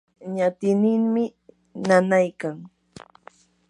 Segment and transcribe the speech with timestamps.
[0.35, 1.23] ñatinninmi
[1.87, 2.55] nanaykan.